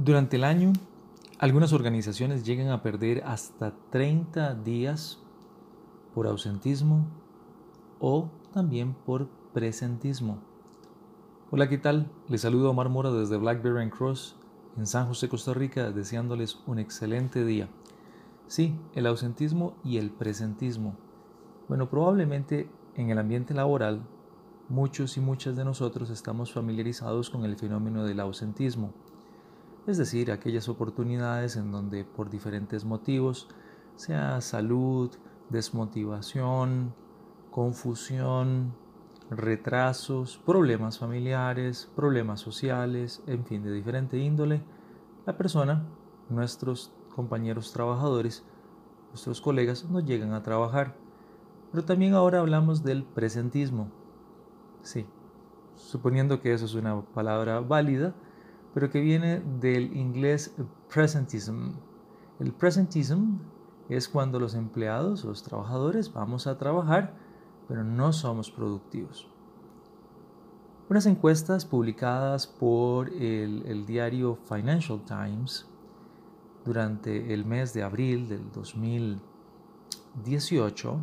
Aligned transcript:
Durante 0.00 0.36
el 0.36 0.44
año, 0.44 0.74
algunas 1.40 1.72
organizaciones 1.72 2.44
llegan 2.44 2.68
a 2.68 2.84
perder 2.84 3.24
hasta 3.24 3.74
30 3.90 4.54
días 4.54 5.18
por 6.14 6.28
ausentismo 6.28 7.04
o 7.98 8.30
también 8.52 8.94
por 8.94 9.28
presentismo. 9.52 10.38
Hola, 11.50 11.68
¿qué 11.68 11.78
tal? 11.78 12.12
Les 12.28 12.42
saludo 12.42 12.68
a 12.68 12.70
Omar 12.70 12.90
Mora 12.90 13.10
desde 13.10 13.38
Blackberry 13.38 13.82
and 13.82 13.90
Cross 13.90 14.36
en 14.76 14.86
San 14.86 15.08
José, 15.08 15.28
Costa 15.28 15.52
Rica, 15.52 15.90
deseándoles 15.90 16.60
un 16.68 16.78
excelente 16.78 17.44
día. 17.44 17.68
Sí, 18.46 18.78
el 18.94 19.04
ausentismo 19.04 19.74
y 19.82 19.96
el 19.96 20.10
presentismo. 20.12 20.94
Bueno, 21.66 21.90
probablemente 21.90 22.70
en 22.94 23.10
el 23.10 23.18
ambiente 23.18 23.52
laboral 23.52 24.06
muchos 24.68 25.16
y 25.16 25.20
muchas 25.20 25.56
de 25.56 25.64
nosotros 25.64 26.08
estamos 26.10 26.52
familiarizados 26.52 27.30
con 27.30 27.44
el 27.44 27.56
fenómeno 27.56 28.04
del 28.04 28.20
ausentismo 28.20 28.94
es 29.88 29.96
decir, 29.96 30.30
aquellas 30.30 30.68
oportunidades 30.68 31.56
en 31.56 31.72
donde 31.72 32.04
por 32.04 32.28
diferentes 32.28 32.84
motivos, 32.84 33.48
sea 33.96 34.40
salud, 34.42 35.10
desmotivación, 35.48 36.94
confusión, 37.50 38.74
retrasos, 39.30 40.38
problemas 40.44 40.98
familiares, 40.98 41.90
problemas 41.96 42.40
sociales, 42.40 43.22
en 43.26 43.46
fin, 43.46 43.62
de 43.62 43.72
diferente 43.72 44.18
índole, 44.18 44.62
la 45.24 45.38
persona, 45.38 45.86
nuestros 46.28 46.92
compañeros 47.14 47.72
trabajadores, 47.72 48.44
nuestros 49.08 49.40
colegas 49.40 49.86
no 49.88 50.00
llegan 50.00 50.34
a 50.34 50.42
trabajar. 50.42 50.96
Pero 51.72 51.84
también 51.84 52.12
ahora 52.12 52.40
hablamos 52.40 52.84
del 52.84 53.04
presentismo. 53.04 53.90
Sí, 54.82 55.06
suponiendo 55.76 56.40
que 56.40 56.52
eso 56.52 56.66
es 56.66 56.74
una 56.74 57.00
palabra 57.02 57.60
válida, 57.60 58.14
pero 58.78 58.92
que 58.92 59.00
viene 59.00 59.42
del 59.58 59.96
inglés 59.96 60.54
presentism. 60.88 61.72
El 62.38 62.52
presentism 62.52 63.38
es 63.88 64.08
cuando 64.08 64.38
los 64.38 64.54
empleados, 64.54 65.24
los 65.24 65.42
trabajadores, 65.42 66.12
vamos 66.12 66.46
a 66.46 66.58
trabajar, 66.58 67.16
pero 67.66 67.82
no 67.82 68.12
somos 68.12 68.52
productivos. 68.52 69.26
Unas 70.88 71.06
encuestas 71.06 71.64
publicadas 71.64 72.46
por 72.46 73.08
el, 73.08 73.64
el, 73.66 73.84
diario 73.84 74.38
Financial 74.48 75.04
Times 75.04 75.66
durante 76.64 77.34
el 77.34 77.44
mes 77.44 77.74
de 77.74 77.82
abril 77.82 78.28
del 78.28 78.52
2018 78.52 81.00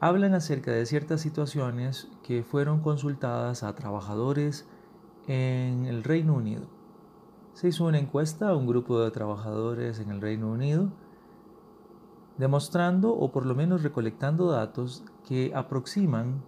hablan 0.00 0.34
acerca 0.34 0.72
de 0.72 0.84
ciertas 0.84 1.22
situaciones 1.22 2.08
que 2.22 2.42
fueron 2.42 2.82
consultadas 2.82 3.62
a 3.62 3.74
trabajadores 3.74 4.66
en 5.26 5.86
el 5.86 6.04
Reino 6.04 6.34
Unido. 6.34 6.66
Se 7.54 7.68
hizo 7.68 7.84
una 7.84 7.98
encuesta 7.98 8.48
a 8.48 8.56
un 8.56 8.66
grupo 8.66 9.00
de 9.00 9.10
trabajadores 9.10 10.00
en 10.00 10.10
el 10.10 10.20
Reino 10.20 10.50
Unido 10.50 10.90
demostrando 12.38 13.14
o 13.14 13.30
por 13.30 13.46
lo 13.46 13.54
menos 13.54 13.82
recolectando 13.82 14.50
datos 14.50 15.04
que 15.28 15.52
aproximan 15.54 16.42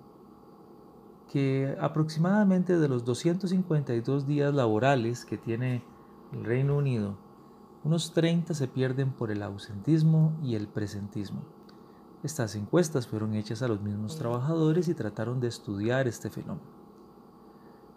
que 1.31 1.77
aproximadamente 1.81 2.79
de 2.79 2.89
los 2.89 3.05
252 3.05 4.27
días 4.27 4.55
laborales 4.55 5.25
que 5.25 5.37
tiene 5.37 5.85
el 6.33 6.45
Reino 6.45 6.77
Unido, 6.77 7.17
unos 7.83 8.13
30 8.13 8.55
se 8.55 8.69
pierden 8.69 9.13
por 9.13 9.31
el 9.31 9.43
ausentismo 9.43 10.33
y 10.43 10.55
el 10.55 10.69
presentismo. 10.69 11.43
Estas 12.23 12.55
encuestas 12.55 13.07
fueron 13.07 13.35
hechas 13.35 13.63
a 13.63 13.69
los 13.69 13.83
mismos 13.83 14.17
trabajadores 14.17 14.89
y 14.89 14.95
trataron 14.95 15.41
de 15.41 15.49
estudiar 15.49 16.09
este 16.09 16.31
fenómeno 16.31 16.84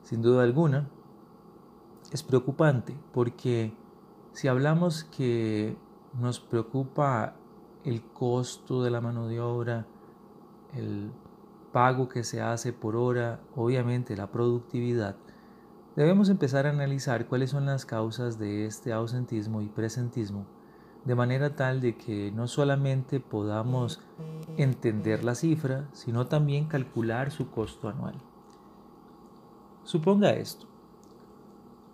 sin 0.08 0.22
duda 0.22 0.44
alguna, 0.44 0.88
es 2.13 2.23
preocupante 2.23 2.97
porque 3.11 3.73
si 4.31 4.47
hablamos 4.47 5.03
que 5.03 5.75
nos 6.17 6.39
preocupa 6.39 7.36
el 7.83 8.02
costo 8.13 8.83
de 8.83 8.89
la 8.89 9.02
mano 9.02 9.28
de 9.28 9.41
obra, 9.41 9.85
el 10.73 11.12
pago 11.73 12.07
que 12.07 12.23
se 12.23 12.41
hace 12.41 12.72
por 12.72 12.95
hora, 12.95 13.41
obviamente 13.53 14.16
la 14.16 14.31
productividad, 14.31 15.18
debemos 15.97 16.29
empezar 16.29 16.68
a 16.68 16.69
analizar 16.69 17.28
cuáles 17.28 17.50
son 17.50 17.66
las 17.66 17.85
causas 17.85 18.39
de 18.39 18.66
este 18.66 18.94
ausentismo 18.94 19.62
y 19.62 19.68
presentismo, 19.68 20.45
de 21.03 21.16
manera 21.16 21.53
tal 21.57 21.81
de 21.81 21.97
que 21.97 22.31
no 22.31 22.47
solamente 22.47 23.19
podamos 23.19 24.00
entender 24.56 25.25
la 25.25 25.35
cifra, 25.35 25.89
sino 25.91 26.28
también 26.28 26.68
calcular 26.68 27.29
su 27.29 27.51
costo 27.51 27.89
anual. 27.89 28.16
Suponga 29.88 30.31
esto. 30.31 30.68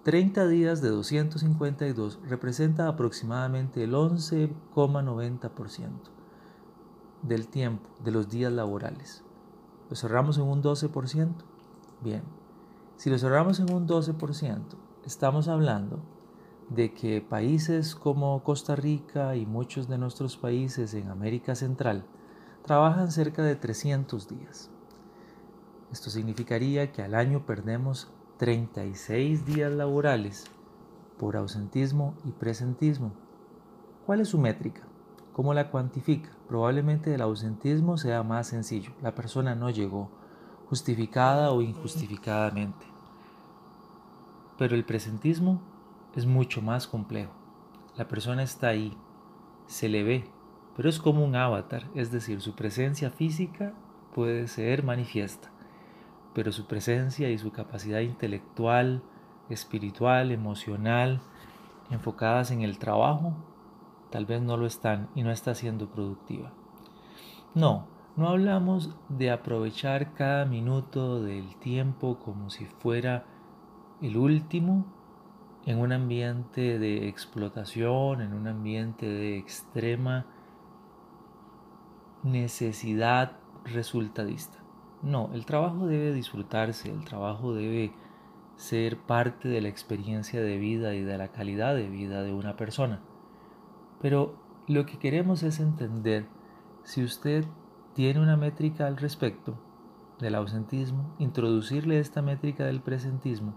30 0.02 0.48
días 0.48 0.82
de 0.82 0.90
252 0.90 2.22
representa 2.28 2.88
aproximadamente 2.88 3.84
el 3.84 3.94
11,90% 3.94 5.92
del 7.22 7.48
tiempo 7.50 7.88
de 8.04 8.10
los 8.10 8.30
días 8.30 8.52
laborales. 8.52 9.24
¿Lo 9.92 9.96
cerramos 9.96 10.40
en 10.40 10.46
un 10.46 10.64
12%? 10.64 11.36
Bien, 12.02 12.24
si 12.96 13.12
lo 13.12 13.20
cerramos 13.20 13.60
en 13.60 13.72
un 13.72 13.88
12%, 13.88 14.60
estamos 15.06 15.48
hablando 15.48 16.00
de 16.70 16.96
que 16.96 17.22
países 17.22 17.94
como 17.94 18.44
Costa 18.44 18.76
Rica 18.76 19.36
y 19.36 19.46
muchos 19.46 19.88
de 19.88 20.00
nuestros 20.00 20.36
países 20.36 20.96
en 20.96 21.10
América 21.10 21.54
Central 21.54 22.08
trabajan 22.64 23.12
cerca 23.12 23.44
de 23.44 23.56
300 23.56 24.28
días. 24.28 24.73
Esto 25.94 26.10
significaría 26.10 26.92
que 26.92 27.04
al 27.04 27.14
año 27.14 27.46
perdemos 27.46 28.12
36 28.38 29.46
días 29.46 29.72
laborales 29.72 30.46
por 31.20 31.38
ausentismo 31.38 32.16
y 32.26 32.32
presentismo. 32.32 33.14
¿Cuál 34.08 34.22
es 34.22 34.30
su 34.30 34.40
métrica? 34.40 34.82
¿Cómo 35.34 35.54
la 35.54 35.70
cuantifica? 35.70 36.32
Probablemente 36.48 37.14
el 37.14 37.22
ausentismo 37.22 37.98
sea 37.98 38.24
más 38.24 38.48
sencillo. 38.48 38.92
La 39.04 39.14
persona 39.14 39.54
no 39.54 39.70
llegó, 39.70 40.10
justificada 40.68 41.52
o 41.52 41.62
injustificadamente. 41.62 42.88
Pero 44.58 44.76
el 44.76 44.86
presentismo 44.86 45.62
es 46.16 46.26
mucho 46.26 46.64
más 46.64 46.88
complejo. 46.88 47.34
La 47.98 48.08
persona 48.08 48.42
está 48.42 48.70
ahí, 48.70 48.98
se 49.68 49.90
le 49.90 50.02
ve, 50.02 50.24
pero 50.76 50.90
es 50.90 50.98
como 50.98 51.24
un 51.24 51.36
avatar, 51.36 51.88
es 51.94 52.12
decir, 52.12 52.42
su 52.42 52.56
presencia 52.56 53.12
física 53.12 53.76
puede 54.16 54.48
ser 54.48 54.84
manifiesta 54.84 55.53
pero 56.34 56.52
su 56.52 56.66
presencia 56.66 57.30
y 57.30 57.38
su 57.38 57.52
capacidad 57.52 58.00
intelectual, 58.00 59.04
espiritual, 59.50 60.32
emocional, 60.32 61.22
enfocadas 61.90 62.52
en 62.52 62.62
el 62.62 62.78
trabajo, 62.80 63.34
tal 64.10 64.26
vez 64.26 64.42
no 64.42 64.58
lo 64.58 64.66
están 64.66 65.10
y 65.16 65.24
no 65.24 65.32
está 65.32 65.56
siendo 65.56 65.90
productiva. 65.90 66.52
No, 67.54 67.88
no 68.16 68.30
hablamos 68.30 68.96
de 69.10 69.32
aprovechar 69.32 70.14
cada 70.14 70.46
minuto 70.46 71.22
del 71.22 71.56
tiempo 71.58 72.20
como 72.20 72.50
si 72.50 72.66
fuera 72.66 73.26
el 74.02 74.18
último 74.18 74.86
en 75.66 75.80
un 75.80 75.94
ambiente 75.94 76.78
de 76.78 77.08
explotación, 77.08 78.22
en 78.22 78.34
un 78.34 78.48
ambiente 78.48 79.06
de 79.08 79.38
extrema 79.38 80.26
necesidad 82.24 83.38
resultadista. 83.66 84.63
No, 85.04 85.30
el 85.34 85.46
trabajo 85.46 85.86
debe 85.86 86.14
disfrutarse, 86.14 86.90
el 86.90 87.04
trabajo 87.04 87.54
debe 87.54 87.94
ser 88.56 88.98
parte 88.98 89.50
de 89.50 89.60
la 89.60 89.68
experiencia 89.68 90.42
de 90.42 90.58
vida 90.58 90.96
y 90.96 91.02
de 91.02 91.18
la 91.18 91.28
calidad 91.28 91.76
de 91.76 91.90
vida 91.90 92.24
de 92.24 92.34
una 92.34 92.56
persona. 92.56 93.02
Pero 94.02 94.36
lo 94.68 94.86
que 94.86 95.00
queremos 95.00 95.44
es 95.44 95.60
entender 95.60 96.26
si 96.84 97.04
usted 97.04 97.46
tiene 97.94 98.22
una 98.22 98.38
métrica 98.38 98.88
al 98.88 98.96
respecto 98.96 99.60
del 100.20 100.36
ausentismo, 100.36 101.14
introducirle 101.20 102.00
esta 102.00 102.22
métrica 102.22 102.64
del 102.64 102.82
presentismo 102.82 103.56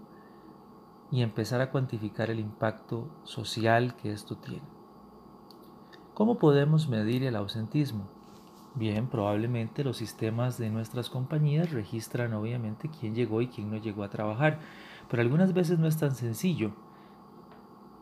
y 1.11 1.21
empezar 1.21 1.61
a 1.61 1.71
cuantificar 1.71 2.29
el 2.29 2.41
impacto 2.41 3.07
social 3.23 3.95
que 3.95 4.11
esto 4.11 4.35
tiene. 4.35 4.67
¿Cómo 6.13 6.37
podemos 6.37 6.89
medir 6.89 7.23
el 7.23 7.37
ausentismo? 7.37 8.16
Bien, 8.77 9.07
probablemente 9.07 9.83
los 9.83 9.97
sistemas 9.97 10.59
de 10.59 10.69
nuestras 10.69 11.09
compañías 11.09 11.71
registran 11.71 12.35
obviamente 12.35 12.91
quién 12.91 13.15
llegó 13.15 13.41
y 13.41 13.47
quién 13.47 13.71
no 13.71 13.77
llegó 13.77 14.03
a 14.03 14.11
trabajar, 14.11 14.59
pero 15.09 15.23
algunas 15.23 15.51
veces 15.55 15.79
no 15.79 15.87
es 15.87 15.97
tan 15.97 16.13
sencillo. 16.13 16.73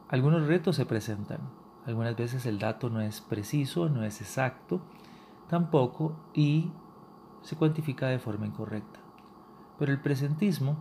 Algunos 0.09 0.47
retos 0.47 0.75
se 0.75 0.85
presentan, 0.85 1.39
algunas 1.85 2.17
veces 2.17 2.45
el 2.45 2.59
dato 2.59 2.89
no 2.89 2.99
es 2.99 3.21
preciso, 3.21 3.87
no 3.87 4.03
es 4.03 4.19
exacto, 4.19 4.81
tampoco 5.47 6.17
y 6.33 6.73
se 7.41 7.55
cuantifica 7.55 8.07
de 8.07 8.19
forma 8.19 8.45
incorrecta. 8.45 8.99
Pero 9.79 9.93
el 9.93 10.01
presentismo 10.01 10.75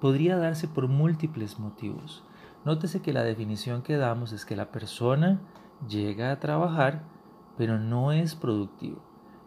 podría 0.00 0.36
darse 0.36 0.68
por 0.68 0.86
múltiples 0.86 1.58
motivos. 1.58 2.22
Nótese 2.64 3.02
que 3.02 3.12
la 3.12 3.24
definición 3.24 3.82
que 3.82 3.96
damos 3.96 4.30
es 4.30 4.44
que 4.44 4.54
la 4.54 4.70
persona 4.70 5.40
llega 5.88 6.30
a 6.30 6.38
trabajar 6.38 7.10
pero 7.56 7.78
no 7.78 8.12
es 8.12 8.34
productivo. 8.34 9.02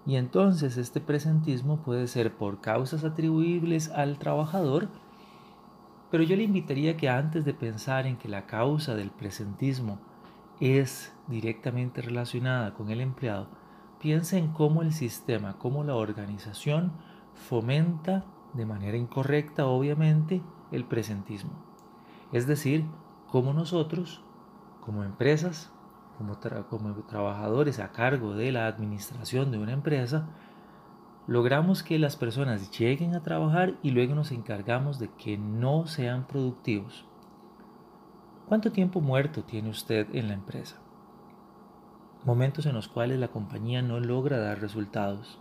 Y 0.05 0.17
entonces 0.17 0.77
este 0.77 1.01
presentismo 1.01 1.77
puede 1.77 2.07
ser 2.07 2.35
por 2.35 2.61
causas 2.61 3.03
atribuibles 3.03 3.89
al 3.89 4.17
trabajador, 4.19 4.89
Pero 6.11 6.23
yo 6.23 6.37
le 6.37 6.43
invitaría 6.43 6.95
que 6.95 7.09
antes 7.09 7.43
de 7.43 7.53
pensar 7.53 8.05
en 8.05 8.15
que 8.15 8.29
la 8.29 8.45
causa 8.45 8.95
del 8.95 9.09
presentismo 9.09 9.99
es 10.61 11.11
directamente 11.27 12.01
relacionada 12.01 12.73
con 12.73 12.89
el 12.89 13.01
empleado, 13.01 13.47
piense 13.99 14.37
en 14.37 14.49
cómo 14.53 14.81
el 14.81 14.93
sistema, 14.93 15.57
cómo 15.57 15.83
la 15.83 15.95
organización 15.95 16.93
fomenta 17.33 18.23
de 18.53 18.65
manera 18.65 18.95
incorrecta, 18.97 19.65
obviamente, 19.65 20.41
el 20.71 20.85
presentismo. 20.85 21.51
Es 22.31 22.47
decir, 22.47 22.85
cómo 23.27 23.53
nosotros, 23.53 24.21
como 24.81 25.03
empresas, 25.03 25.73
como, 26.17 26.37
trabajadores 26.37 27.79
a 27.79 27.91
cargo 27.91 28.33
de 28.33 28.51
la 28.51 28.67
administración 28.67 29.51
de 29.51 29.57
una 29.57 29.73
empresa, 29.73 30.27
logramos 31.27 31.83
que 31.83 31.99
las 31.99 32.15
personas 32.15 32.77
lleguen 32.77 33.15
a 33.15 33.23
trabajar 33.23 33.75
y 33.81 33.91
luego 33.91 34.15
nos 34.15 34.31
encargamos 34.31 34.99
de 34.99 35.09
que 35.09 35.37
no 35.37 35.87
sean 35.87 36.27
productivos. 36.27 37.05
¿Cuánto 38.47 38.71
tiempo 38.71 39.01
muerto 39.01 39.43
tiene 39.43 39.69
usted 39.69 40.07
en 40.13 40.27
la 40.27 40.35
empresa? 40.35 40.77
Momentos 42.23 42.65
en 42.65 42.75
los 42.75 42.87
cuales 42.87 43.19
la 43.19 43.27
compañía 43.27 43.81
no 43.81 43.99
logra 43.99 44.37
dar 44.37 44.59
resultados, 44.59 45.39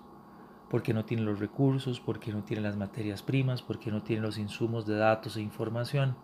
porque 0.70 0.94
no 0.94 1.04
tiene 1.04 1.22
los 1.22 1.38
recursos, 1.38 2.00
porque 2.00 2.32
no 2.32 2.44
tiene 2.44 2.62
las 2.62 2.76
materias 2.76 3.22
primas, 3.22 3.62
porque 3.62 3.90
no 3.90 4.02
tiene 4.02 4.22
los 4.22 4.38
insumos 4.38 4.86
de 4.86 4.96
datos 4.96 5.36
e 5.36 5.42
información. 5.42 6.16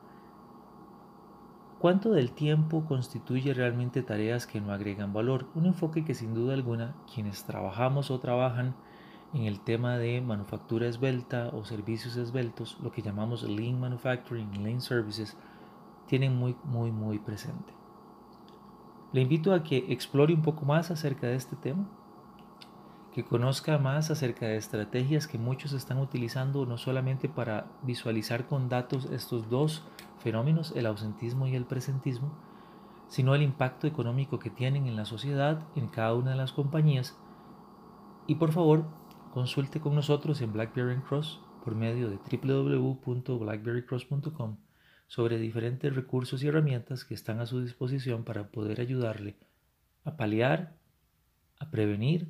¿Cuánto 1.81 2.11
del 2.11 2.33
tiempo 2.33 2.85
constituye 2.85 3.55
realmente 3.55 4.03
tareas 4.03 4.47
que 4.47 4.61
no 4.61 4.71
agregan 4.71 5.15
valor? 5.15 5.47
Un 5.55 5.65
enfoque 5.65 6.05
que 6.05 6.13
sin 6.13 6.35
duda 6.35 6.53
alguna 6.53 6.95
quienes 7.11 7.45
trabajamos 7.45 8.11
o 8.11 8.21
trabajan 8.21 8.75
en 9.33 9.45
el 9.45 9.61
tema 9.61 9.97
de 9.97 10.21
manufactura 10.21 10.87
esbelta 10.87 11.49
o 11.55 11.65
servicios 11.65 12.17
esbeltos, 12.17 12.77
lo 12.83 12.93
que 12.93 13.01
llamamos 13.01 13.45
Lean 13.45 13.81
Manufacturing, 13.81 14.63
Lean 14.63 14.83
Services, 14.83 15.39
tienen 16.07 16.37
muy, 16.37 16.55
muy, 16.65 16.93
muy 16.93 17.19
presente. 17.19 17.73
Le 19.13 19.23
invito 19.23 19.55
a 19.55 19.63
que 19.63 19.87
explore 19.89 20.35
un 20.35 20.43
poco 20.43 20.67
más 20.67 20.91
acerca 20.91 21.29
de 21.29 21.37
este 21.37 21.57
tema, 21.57 21.89
que 23.13 23.25
conozca 23.25 23.79
más 23.79 24.11
acerca 24.11 24.47
de 24.47 24.57
estrategias 24.57 25.27
que 25.27 25.39
muchos 25.39 25.73
están 25.73 25.99
utilizando 25.99 26.65
no 26.67 26.79
solamente 26.79 27.29
para 27.29 27.67
visualizar 27.83 28.47
con 28.47 28.69
datos 28.69 29.07
estos 29.07 29.51
dos 29.51 29.83
fenómenos, 30.19 30.73
el 30.77 30.87
ausentismo 30.87 31.47
y 31.47 31.57
el 31.57 31.65
presentismo, 31.65 32.33
sino 33.09 33.35
el 33.35 33.43
impacto 33.43 33.87
económico 33.87 34.39
que 34.39 34.51
tienen 34.51 34.87
en 34.87 34.97
la 34.97 35.05
sociedad, 35.05 35.67
en 35.75 35.89
cada 35.89 36.15
una 36.15 36.31
de 36.31 36.37
las 36.37 36.53
compañías. 36.53 37.19
Y 38.27 38.37
por 38.37 38.53
favor, 38.53 38.85
Consulte 39.31 39.81
con 39.81 39.95
nosotros 39.95 40.41
en 40.41 40.53
Blackberry 40.53 41.01
Cross 41.03 41.41
por 41.65 41.77
medio 41.77 42.11
de 42.11 42.19
www.blackberrycross.com 42.19 44.57
sobre 45.07 45.39
diferentes 45.39 45.95
recursos 45.95 46.43
y 46.43 46.49
herramientas 46.49 47.05
que 47.05 47.15
están 47.15 47.39
a 47.39 47.47
su 47.47 47.61
disposición 47.61 48.25
para 48.25 48.49
poder 48.49 48.81
ayudarle 48.81 49.37
a 50.05 50.17
paliar, 50.17 50.75
a 51.61 51.71
prevenir 51.71 52.27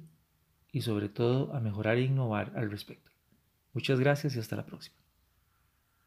y 0.73 0.83
sobre 0.83 1.09
todo 1.09 1.53
a 1.55 1.61
mejorar 1.61 1.97
e 1.97 2.03
innovar 2.03 2.53
al 2.57 2.71
respecto. 2.71 3.11
Muchas 3.73 4.01
gracias 4.01 4.37
y 4.37 4.39
hasta 4.39 4.57
la 4.57 4.67
próxima. 4.67 5.00